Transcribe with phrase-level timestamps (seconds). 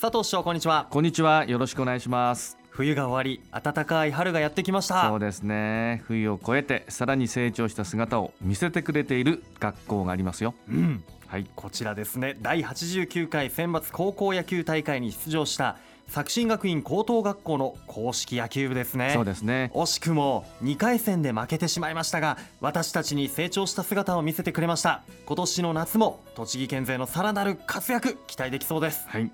[0.00, 0.86] 佐藤市長こんにちは。
[0.88, 1.44] こんにちは。
[1.44, 2.56] よろしくお願いします。
[2.70, 5.06] 冬が終わり暖かい春がやってきました。
[5.10, 6.02] そうですね。
[6.06, 10.54] 冬を越えてさらに成長した姿を見せてくれている学校がありますよ。
[10.70, 11.04] うん。
[11.26, 11.44] はい。
[11.54, 12.38] こちらですね。
[12.40, 15.76] 第89回選抜高校野球大会に出場した
[16.08, 19.10] 作新学院高等学校の硬式野球部ですね。
[19.12, 19.70] そうですね。
[19.74, 25.02] 惜しくも2回戦で負けてしまいましたが私たちに成長した姿を見せてくれました。
[25.26, 29.06] 今年の夏も栃木県勢のさらなる活躍期待できそうです。
[29.06, 29.30] はい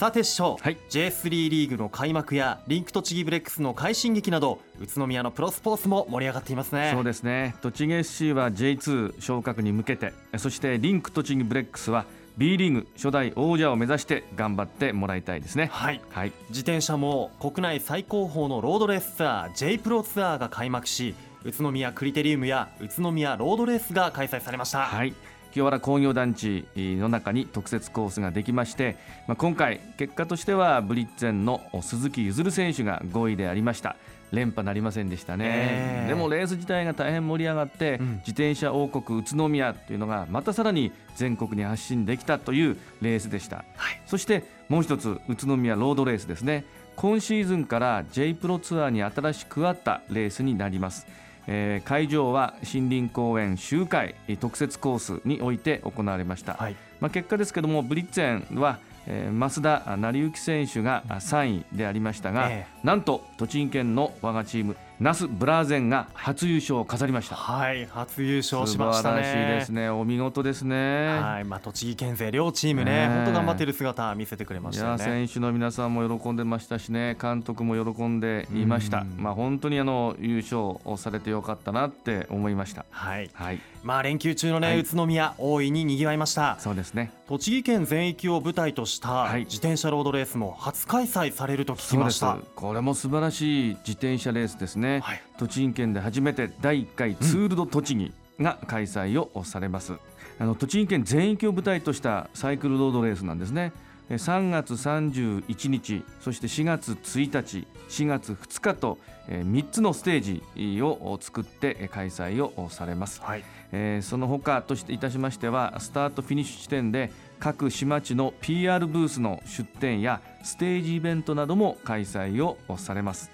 [0.00, 0.78] さて師匠、はい。
[0.88, 6.90] J3 リーグの開幕やリンク栃木ブレックスの快進撃など宇都宮のプロスポーツも盛り上がっていますね。
[6.94, 7.54] そうですね。
[7.60, 12.06] 栃木 SC は J2 昇格に向けてそしてリンク栃木ブレックスは
[12.38, 15.68] B リーグ初代王者を目指して頑張ってもらいたいですね。
[15.70, 16.00] はい。
[16.08, 16.32] はい。
[16.48, 25.12] 自転車も国内最高峰のロードレースツアー J プロツアーが開幕し宇都宮クリテリウムや宇都宮ロードレースが開催されました、はい
[25.52, 28.96] 清原工業団地の中に特設コースができまして、
[29.26, 33.96] まあ、今回結果としてはブリッツェンの鈴木譲選手が5位でありました。
[34.32, 38.06] 連覇なりませんでしたね、えーでもレース自体が大変盛り上がって、うん。
[38.18, 44.00] 自転車王国宇都宮というのがまたさらに全国に発信できたというレースでした、はい。
[44.06, 46.64] そしてもう一つ宇都宮ロードレースですね。
[47.00, 51.06] 今シーズンから J プロツアーに新しく加わったレースになります
[51.52, 56.76] えー会場は森林公園周回特設コースにおいて行われました、はい。
[57.00, 62.66] まあ、結果ですけどもブリッツェンは、えー増田成幸選手があ3位でありましたが、え。
[62.84, 67.34] なんと栃木県の我がチームナスブラーゼンが初優勝を飾りました。
[67.34, 69.22] はい初優勝し素ましたね。
[69.22, 69.88] 晴らしいですね。
[69.88, 75.02] お見事ですね、はい、まあ、栃木県勢両チームね、本当頑張っている姿見せてくれまいしたよね。
[75.02, 77.16] や選手の皆さんも喜んでましたしね。
[77.18, 78.98] 監督も喜んでいました。
[78.98, 79.14] うん。
[79.16, 82.84] まあ本当にあの優勝をされてよかったなって思いました。
[82.90, 83.60] はい、はい。
[83.82, 84.80] まあ連休中のね、はい。
[84.80, 86.58] 宇都宮大いに賑わいました。
[86.60, 87.10] そうですね。
[87.26, 89.44] 栃木県全域を舞台としたはい。
[89.44, 92.36] 自転車ロードレースも初開催されると聞きました。
[92.54, 95.22] これも素晴らしい自転車レースですね、はい。
[95.38, 99.94] 栃木県で初めて第1回ツール・ド・栃木が開催をされます、
[100.38, 103.72] あの栃木県全域を舞台としたサイクルロードレースなんですね。
[104.10, 108.98] え3月31日そして4月1日4月2日と
[109.28, 110.42] 3つのステー
[110.74, 113.20] ジを作ってえ開催をされます。
[113.22, 123.30] はい、えーその他としていたしましてはスタートフィニッシュ地点で各市町の PR ブースの出展やステージイベントなども開催をされます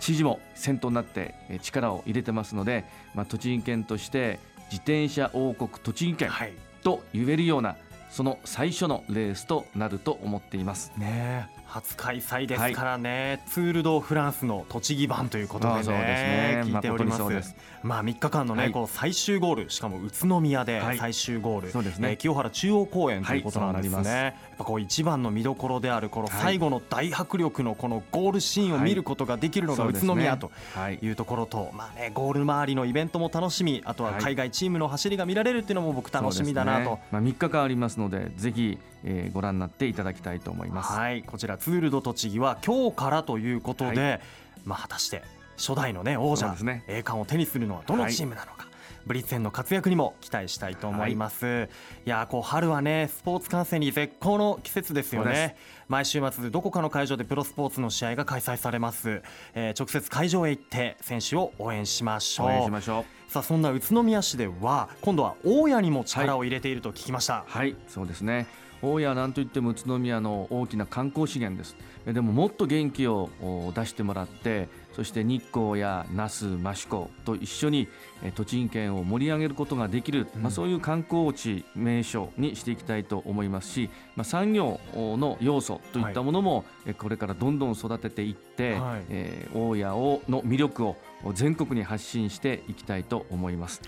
[0.00, 2.84] 知事も先頭になってえー力を入れてますので、
[3.14, 4.38] まあ、栃木県として
[4.70, 6.52] 自転車王国栃木県はい、
[6.82, 7.76] と言えるような
[8.10, 10.92] その最初のレースとなると思っています。
[10.96, 15.96] ねえ初開催ですからね、ツール・ド・フランスの栃木版ということでね。
[15.96, 16.62] ね。
[16.64, 17.22] 聞いております。
[17.22, 17.56] 誠にそうです。
[17.82, 18.72] まあ3日間のね、はい。
[18.72, 20.98] この最終ゴールしかも宇都宮ではい。
[20.98, 22.10] 最終ゴール、そうですね。
[22.10, 26.42] えー清原中央公園ということなんですね、はいそうなりやっぱこう一番の見どころであるこのはい。
[26.42, 30.98] 最後の大迫力のこのゴールシーンを見ることができるのが宇都宮とはい。
[31.02, 34.22] いうところと、まあね、ゴール周りのイベントも楽しみあとははい。
[34.22, 37.02] 海外チームの走りが見られるっていうのも僕楽しみだなと、ね。
[37.10, 40.92] まあ、3日間ありますのでぜひ、えーご覧になっていただきたいと思います。
[40.92, 41.22] はい。
[41.22, 44.20] こちらツール・ド・栃木は今日からということで、は
[44.64, 45.22] まあ、果たして
[45.56, 46.84] 初代の、ね、王者ですね。
[46.88, 48.66] 栄冠を手にするのはどのチームなのか、
[49.06, 51.68] ブリッツェンの活躍にも期待したいと思います、
[52.04, 55.56] い、やーこう春はねスポーツ観戦に絶好の季節ですよね。
[55.88, 59.22] 毎週末どこかの会場でプロスポーツの試合が開催されます、
[59.54, 62.46] えー直接会場へ行って選手を応援しましょう。
[62.48, 63.32] 応援しましょう。
[63.32, 68.46] さあそんな宇都宮市では今度は大家にも力を入れていると聞きました、はい、そうですね。
[68.82, 71.76] 大谷はなんといっても宇都宮の大きな観光資源です。
[72.06, 73.30] でももっと元気を
[73.74, 77.86] 出してもらって、そして日光や那須、益子と一緒に
[78.22, 80.42] え栃木県を盛り上げることができる、うん。
[80.42, 89.04] まあそういう観光地名所にしていきたいと思いますし、まあ産業の要素といったものも、えこれからどんどん育てていって、はい。
[89.10, 90.96] えー大谷をの魅力を
[91.34, 93.80] 全国に発信していきたいと思います。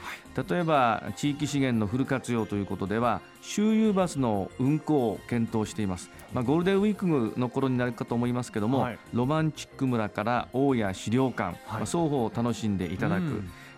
[0.48, 8.98] 例えば地域資源のフル活用ということでは周遊バスの運行を検討しています、まあ、ゴールデンウィークの頃になるかと思いますけども、はい。
[9.12, 13.24] ロマンチック村から大谷資料館、まあ、双方を楽しんでいただく、う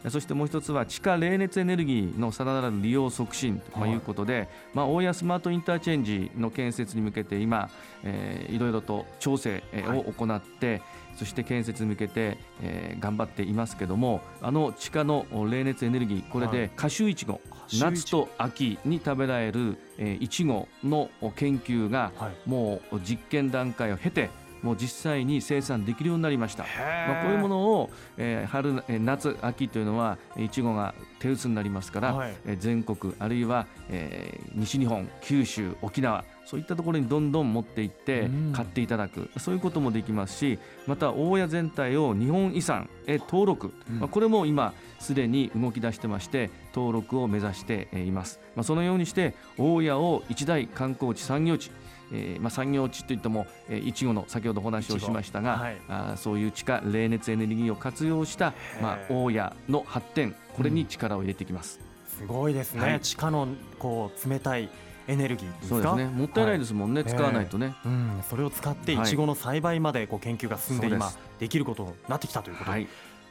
[0.09, 0.11] ん。
[0.11, 7.69] そしてもう一つは地下冷熱エネルギーのさらなる利用促進とはいいうことで、まあ、大谷スマートインターチェンジの建設に向けて今、
[8.03, 10.81] えーいろいろと調整を行って、
[11.17, 16.57] そして建設に向けて、えー頑張っていますけどもあの地下の冷熱エネルギーこれはい。
[16.57, 17.41] で夏秋いちご
[17.79, 22.49] 夏と秋に食べられるえーいちごの研究がはい。
[22.49, 24.31] もう実験段階を経て
[24.63, 26.65] もう実際に生産できるようになりました。
[26.65, 32.35] まあ、こういうもののを、えー春、えー夏、秋というのはいちごが手薄になりますから、はい。
[32.47, 38.53] えー全国あるいは、えー西日本、九州、沖縄そういったところにどんどん持っていってうん。
[38.53, 44.01] 買っていただく、そういうこともできますしまた大谷全体を日本遺産へ登録、うん。
[44.01, 51.71] まあ、これも今すでに動き出してまして登録を目指してえーいます、まあ、そのようにして大谷を一大観光地産業地
[52.13, 55.77] えーまあ、産業地といっても、えーいちごの先ほどお話をしましたが、はい。
[55.89, 58.53] あーそういう地下冷熱エネルギーを活用した、
[58.83, 63.01] まあ、大谷の発展これに力を入れてきます、すごいですね、はい。
[63.01, 63.49] 地下の
[63.79, 64.69] こう冷たい
[65.09, 65.69] エネルギーですか？
[65.69, 66.05] そうですね。
[66.07, 67.11] もったいないですもんね、はい。
[67.11, 69.05] 使わないとね、うん、それを使ってはい。
[69.05, 72.71] いちごの栽培までこう研究が進んで今できることになってきたということ。
[72.71, 72.89] で、はい。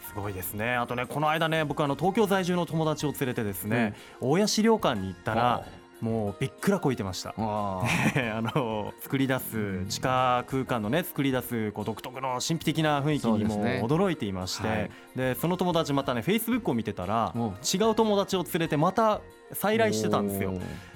[0.07, 0.75] すごいですね。
[0.75, 5.65] あとねこの間ね僕あの東京在住の友達を連れてですね、大谷資料館に行ったら
[6.01, 7.33] もうびっくらこいてました。
[7.37, 7.81] あ
[8.37, 14.67] あの作り出す地下空間のね作り出すこう独特の神秘的な雰囲気にも驚いていまして。
[14.67, 14.91] はい。
[15.15, 19.21] でその友達またねフェイスブックを見てたらお違う友達を連れてまた
[19.53, 20.53] 再来してたんですよ。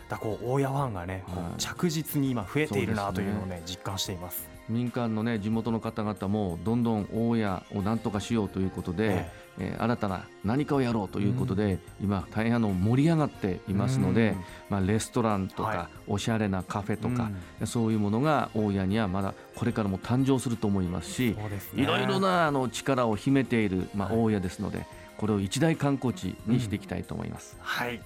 [0.10, 1.24] だこう大谷湾がね
[1.58, 4.50] 着実に今増えているなというのをね実感しています。
[4.70, 14.36] 民間のね地元の方々もどんどん大家をなんとかしようということで、ええー新たな何かをやろうということで、今大変あの盛り上がっていますので、
[14.70, 17.30] まあ、レストランとか、はおしゃれなカフェとか、
[17.62, 17.68] うん。
[17.68, 21.36] そういうものが大家にはまだこれからも誕生すると思いますし
[21.76, 24.18] いろいろなあの力を秘めている、まあ、はい。
[24.18, 24.86] 大家ですので
[25.18, 27.56] これを一大観光地にしていきたいと思います。
[27.60, 28.02] はい。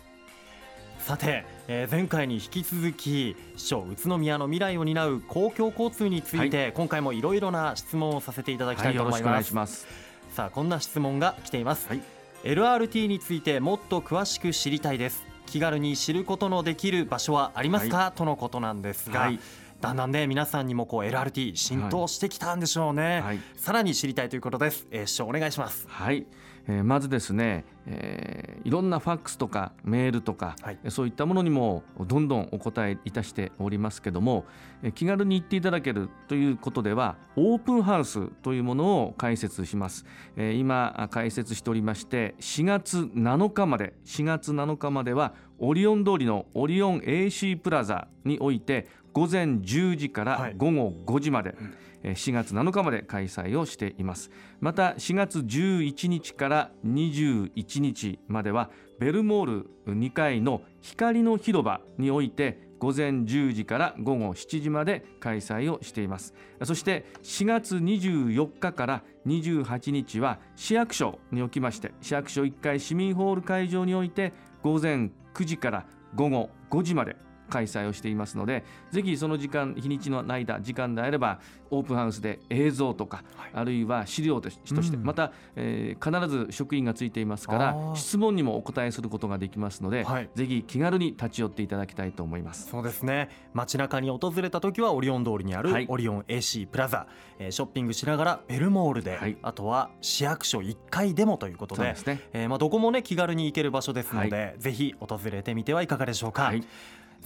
[0.99, 10.06] さて、えー前回に引き続き市長宇都宮の未来を担う公共交通について、今回もいろいろな質問をさせていただきたはいい、とよろしくお願思います,、いします。
[10.37, 12.01] さあこんな質問が来ています、はい。
[12.43, 15.25] LRT についてもっと詳しく知りたいです。
[15.47, 19.39] 気軽に知ることのできる場所はありますか、とのことなんですが、はい。
[19.81, 23.39] だんだんね皆さんにもこう LRT 浸透してきたんでしょうね、はい。
[23.55, 25.87] さらに知りたいということです、えー、市長お願いします。
[25.89, 26.27] はい、
[26.67, 30.79] えーまずですね、えーいろんなファックスとかメールとか、はい。
[30.89, 34.45] そういったものにもどんどんお答えいたしておりますけども、
[34.83, 40.05] えー気軽に行っていただけるということではオープンハウスというものを開設します、
[40.35, 50.51] えー今あ開設しておりまして4月7日まで4月7日まではオリオン通りのオリオン AC プラザにおいて午前10時かはい。
[50.51, 54.31] ら午後5時まで、えー4月7日まで開催をしています。
[54.59, 58.69] また4月11日から21日までは
[58.99, 66.33] ベルモール2階の光の広場において午前10時から午後7時まで開催をしています。
[66.63, 74.33] そして4月24日から28日は市役所におきまして市役所1階市民ホール会場において
[74.63, 77.15] 午前9時から午後5時まで
[77.49, 81.39] 開催をしていますのでぜひその時間日にちの間時間であれば
[81.71, 83.49] オープンハウスで映像とか、はい。
[83.53, 85.03] あるいは資料として、うん。
[85.03, 90.29] また、えー必ず職員がついていますから質問にもお答えすることができますので、はい。
[90.35, 92.69] ぜひ気軽に立ち寄っていただきたいと思います。
[92.69, 93.29] そうですね。
[93.53, 95.85] 街中に訪れた時はオリオン通りにあるはい。
[95.89, 97.07] オリオン AC プラザ、
[97.39, 99.37] えーショッピングしながらベルモールで、はい。
[99.41, 101.83] あとは市役所1階でもということで。
[101.83, 102.21] ですね。
[102.33, 106.63] えーまあ、どこもね気軽に行ける場所ですので、ぜひ訪れてみてはいかがでしょうか、はい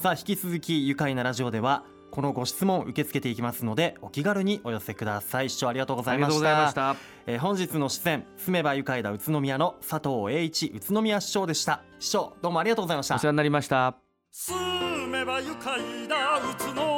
[0.01, 5.51] さあ引き続き愉快なラジオではこのご質問受け付けていきますのでお気軽にお寄せください。
[5.51, 6.95] 視聴ありがとうございました。
[7.27, 11.83] えー本日の出演住めば愉快だ宇都宮の佐藤栄一宇都宮市長でした。
[11.99, 13.15] 市長どうもありがとうございました。
[13.17, 13.95] お世話になりました。
[14.31, 16.90] 住めば愉快だ宇都